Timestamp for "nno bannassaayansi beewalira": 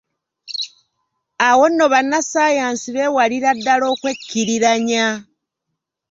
1.69-3.49